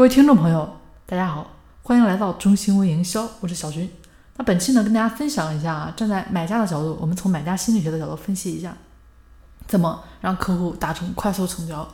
[0.00, 0.66] 各位听众朋友，
[1.04, 1.46] 大家好，
[1.82, 3.86] 欢迎来到中心微营销，我是小军。
[4.38, 8.74] 那本期呢，跟大家分享一下啊，站在买家的角度，我们从买家心理学的角度分析一下，
[9.66, 11.86] 怎么让客户达成快速成交。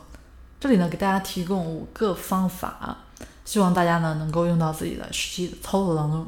[0.57, 2.97] 这里呢，给大家提供五个方法，
[3.43, 6.25] 希望大家呢能够用到自己的实际的操作当中。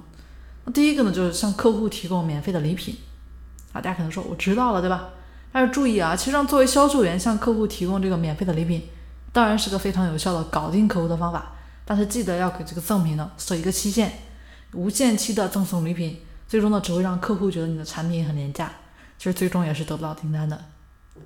[0.66, 2.98] 那第一个呢，就是向客户提供免费的礼品
[3.72, 3.80] 啊。
[3.80, 5.08] 大家可能说我知道了，对吧？
[5.54, 8.84] 但是注意啊，其实让作为销售员向客户提供这个免费的礼品，
[9.32, 11.54] 当然是个非常有效的搞定客户的方法。
[11.90, 14.14] 但是记得要给这个赠品呢设一个期限，
[14.74, 18.72] 无限期的赠送礼品，最终呢只会让客户觉得你的产品很廉价，
[19.18, 20.56] 其实最终也是得不到订单的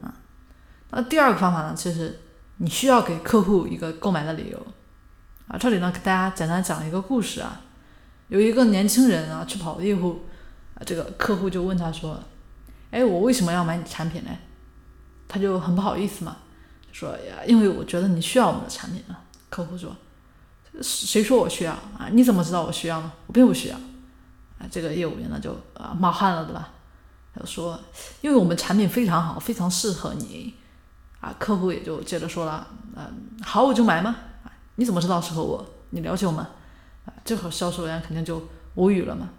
[0.01, 0.15] 啊。
[0.91, 2.17] 那第二个方法呢，其实
[2.59, 4.67] 你需要给客户一个购买的理由
[5.49, 5.57] 啊。
[5.59, 7.59] 这里呢给大家简单讲一个故事啊，
[8.29, 10.21] 有一个年轻人啊去跑业务
[10.75, 12.17] 啊，这个客户就问他说
[12.89, 14.29] ：“哎，我为什么要买你产品呢？”
[15.27, 16.37] 他就很不好意思嘛，
[16.93, 19.19] 说：“呀，因为我觉得你需要我们的产品啊。”
[19.51, 19.93] 客户说。
[20.81, 22.09] 谁说我需要啊？
[22.11, 23.11] 你怎么知道我需要呢？
[23.27, 23.75] 我并不需要
[24.57, 24.65] 啊！
[24.71, 26.69] 这个业务员呢就啊冒汗了，对吧？
[27.33, 27.79] 他就说，
[28.21, 30.53] 因为我们产品非常好，非常适合你
[31.19, 31.35] 啊。
[31.37, 33.03] 客户也就接着说了，嗯，
[33.43, 34.15] 好，我就买嘛。
[34.43, 35.65] 啊，你怎么知道适合我？
[35.91, 36.49] 你了解我吗？
[37.05, 38.41] 啊，这会儿销售员肯定就
[38.75, 39.29] 无语了嘛。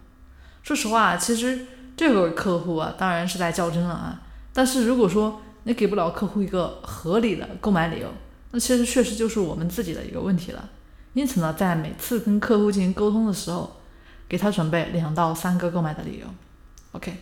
[0.63, 4.21] 说实话，其实这个客户啊，当然是在较真了啊。
[4.53, 8.09] 但是如果说你给不了客户一个合理的购买理由，
[8.51, 10.69] 那其实确实就是我们自己的一个问题了。
[11.15, 13.77] 因此呢，在每次跟客户进行沟通的时候，
[14.27, 16.27] 给他准备两到三个购买的理由。
[16.91, 17.17] OK，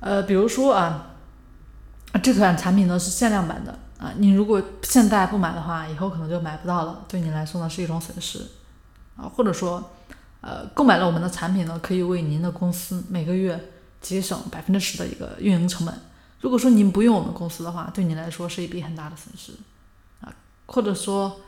[0.00, 1.14] 呃，比如说啊，
[2.20, 8.44] 这款产品呢是限量版的啊，你如果现在不买的话，以后可能就买不到了，对你来说呢是一种损失
[9.16, 9.30] 啊。
[9.32, 9.92] 或者说，
[10.40, 15.94] 呃，购买了我们的产品呢，可以为您的公司每个月节省百分之十的一个运营成本。
[16.40, 19.52] 如果说您不用我们公司的话，对你来说是一笔很大的损失
[20.20, 20.34] 啊。
[20.66, 21.40] 或者说。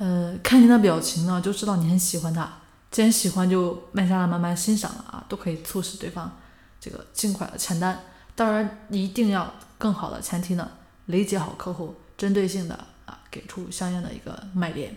[0.00, 2.50] 呃，看您的表情呢，就知道你很喜欢他。
[2.90, 6.38] 既然喜欢，就慢下来慢慢欣赏了啊，都可以促使对方
[6.80, 8.02] 这个尽快的签单。
[8.34, 10.66] 当然，一定要更好的前提呢，
[11.04, 12.74] 理解好客户，针对性的
[13.04, 14.96] 啊，给出相应的一个卖点。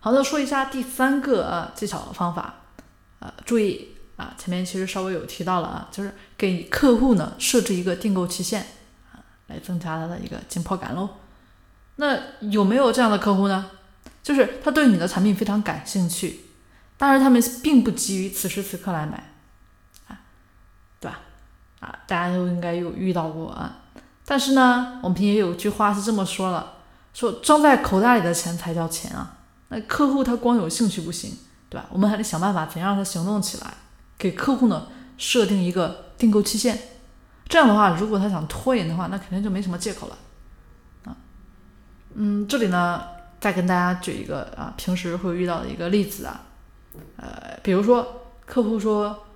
[0.00, 2.56] 好的，说一下第三个啊技巧方法
[3.20, 8.66] 啊，注意啊，前面其实稍微有提到了啊，就是给客户呢设置一个订购期限
[9.10, 11.08] 啊，来增加他的一个紧迫感喽。
[11.96, 13.70] 那有没有这样的客户呢？
[14.28, 16.40] 就是他对你的产品非常感兴趣，
[16.98, 19.32] 但是他们并不急于此时此刻来买，
[20.06, 20.20] 啊，
[21.00, 21.20] 对吧？
[21.80, 23.84] 啊，大家都应该有遇到过啊。
[24.26, 26.74] 但是呢，我们平也有句话是这么说了：
[27.14, 29.38] 说装在口袋里的钱才叫钱啊。
[29.70, 31.34] 那客户他光有兴趣不行，
[31.70, 31.86] 对吧？
[31.90, 33.72] 我们还得想办法怎样让他行动起来，
[34.18, 36.78] 给客户呢设定一个订购期限。
[37.48, 40.18] 这样的话，如果他想拖延的话，那肯定就没什么借口了
[41.06, 41.16] 啊。
[42.12, 43.16] 嗯，这里呢。
[43.40, 46.40] 再跟大家举一个啊，平时会遇到的一个例子啊，
[47.16, 49.26] 呃，比如说客户说，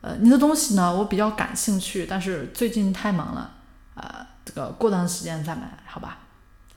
[0.00, 3.54] 呃，你的东西呢，我比较感兴趣，但是最近太忙了，
[3.94, 6.18] 啊，这个过段时间再买，好吧？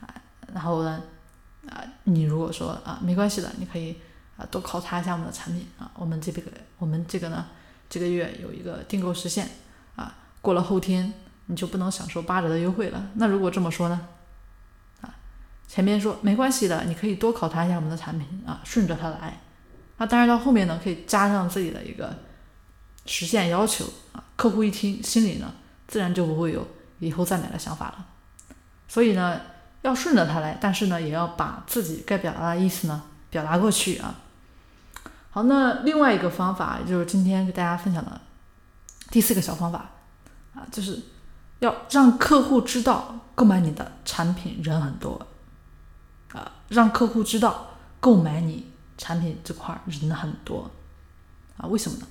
[0.02, 0.06] 啊，
[0.54, 1.02] 然后呢，
[1.68, 3.98] 啊，你如果说啊，没关系的，你可以
[4.38, 6.42] 啊，多考察一下我们的产品啊，我们这个
[6.78, 7.46] 我们这个呢，
[7.90, 9.50] 这个月有一个订购时限
[9.96, 11.12] 啊，过了后天
[11.48, 13.08] 你就不能享受八折的优惠了。
[13.16, 14.08] 那如果这么说呢？
[15.68, 19.42] 前面说没关系的，你可以多考察一下我们的产品啊，顺着它来。
[19.98, 22.16] 那当然到后面呢，可以加上自己的一个
[23.06, 24.24] 实现要求啊。
[24.36, 25.54] 客户一听，心里呢
[25.88, 26.68] 自然就不会有
[27.00, 28.06] 以后再买的想法了。
[28.88, 29.40] 所以呢，
[29.82, 34.16] 要顺着它来，但是呢，也要把自己该表达的意思呢表达过去啊。
[35.30, 38.22] 好，那另外一个方法就是今天给大家分享的
[39.10, 39.90] 第四个小方法
[40.54, 41.02] 啊，就是
[41.60, 45.28] 要让客户知道购买你的产品人很多。
[46.36, 47.68] 啊，让客户知道
[48.00, 50.70] 购买你产品这块人很多
[51.58, 51.66] 啊？
[51.68, 52.06] 为什么呢？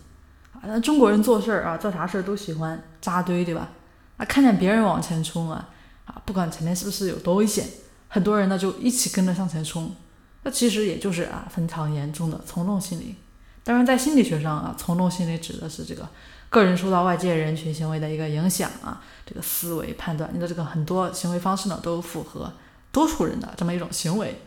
[0.54, 3.68] 啊，那中国人做事儿啊，做啥事儿都喜欢扎堆，对吧？
[4.16, 5.68] 啊，看见别人往前冲啊，
[6.06, 7.68] 啊，不管前面是不是有多危险，
[8.08, 9.94] 很多人呢就一起跟着向前冲。
[10.42, 13.16] 那其实也就是啊，非常严重的从众心理。
[13.62, 16.08] 当然，在心理学上啊，从众心理指的是这个
[16.50, 22.52] 个人受到外界人群行为的一个影响啊，这个思维判断，你的这个很多行为方式呢都符合。
[22.94, 24.40] 多数人的这么一种行为，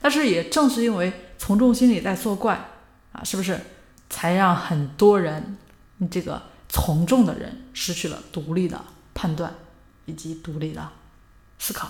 [0.00, 2.68] 但是也正是因为从众心理在作怪
[3.12, 3.60] 啊，是不是
[4.10, 5.56] 才让很多人
[5.98, 8.80] 你这个从众的人失去了独立的
[9.14, 9.54] 判断
[10.06, 10.88] 以及独立的
[11.60, 11.88] 思考？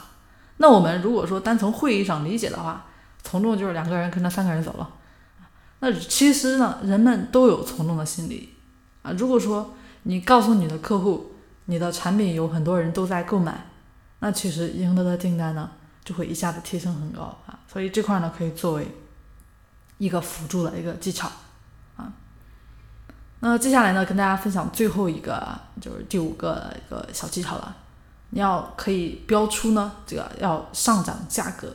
[0.59, 2.87] 那我们如果说单从会议上理解的话，
[3.23, 4.91] 从众就是两个人跟着三个人走了。
[5.81, 8.51] 那其实呢，人们都有从众的心理
[9.01, 9.13] 啊。
[9.17, 11.33] 如果说你告诉你的客户，
[11.65, 13.69] 你的产品有很多人都在购买，
[14.19, 15.71] 那其实赢得的订单呢？
[16.05, 17.59] 就会一下子提升很高啊。
[17.71, 18.87] 所以这块呢可以作为
[19.99, 21.31] 一个辅助的一个技巧
[21.97, 22.13] 啊。
[23.41, 27.77] 那接下来呢，跟大家分享最后一个，就是第五个一个小技巧了。
[28.31, 31.73] 你要可以标出呢，这个要上涨价格。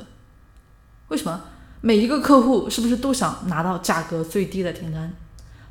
[1.09, 1.39] 为什么？
[1.79, 5.13] 每一个客户是不是都想拿到价格最低的订单？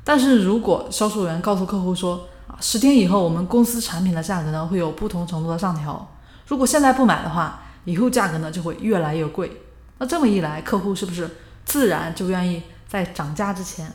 [0.03, 6.09] 但是如果销售员告诉客户说啊，十天以后我们公司产品的价格呢会有不同程度的上调，
[6.47, 9.49] 如果现在不买的话，以后价格呢就会越来越贵。
[9.97, 11.29] 那这么一来，客户是不是
[11.63, 13.89] 自然就愿意在涨价之前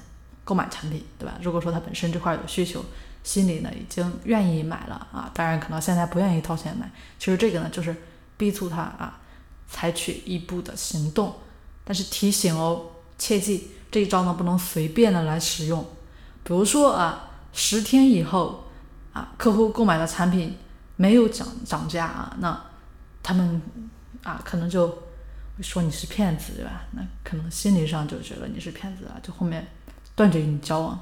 [0.45, 1.35] 购买产品，对吧？
[1.43, 2.83] 如果说他本身这块有需求，
[3.23, 6.91] 心里呢已经愿意买了啊，当然可能现在不愿意掏钱买。
[7.19, 7.95] 其实这个呢就是
[8.39, 9.21] 逼促他啊
[9.69, 11.35] 采取一步的行动。
[11.85, 12.87] 但是提醒哦，
[13.19, 15.85] 切记这一招呢不能随便的来使用。
[16.43, 18.65] 比如说啊，十天以后
[19.13, 20.57] 啊，客户购买的产品
[20.97, 22.61] 没有涨涨价啊，那
[23.23, 23.61] 他们
[24.23, 26.85] 啊可能就会说你是骗子，对吧？
[26.93, 29.67] 那可能心理上就觉得你是骗子啊，就后面
[30.15, 31.01] 断绝与你交往。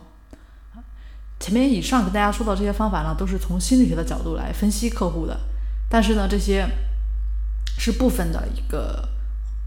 [1.38, 5.40] 前面以上跟大家说到这些方法呢，都是从心理学的角度来分析客户的，
[5.88, 6.68] 但是呢，这些
[7.78, 9.08] 是部分的一个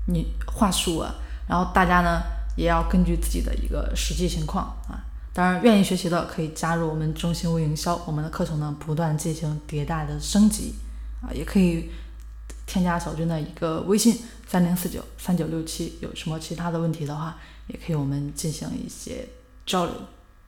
[0.06, 1.16] 你话术啊，
[1.48, 2.22] 然后大家呢
[2.56, 5.04] 也要根据自己的一个实际情况啊。
[5.34, 10.76] 当然，愿意学习的可以加入我们中心微营销，我们的课程呢不断进行迭代的升级
[11.24, 11.90] 啊，也可以
[12.74, 14.18] 添加小军的一个微信
[14.48, 17.38] 三零四九三九六七，有什么其他的问题的话，
[17.68, 19.30] 也可以我们进行一些
[19.64, 19.94] 交流。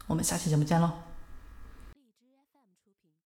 [0.08, 1.05] 我们下期节目见喽。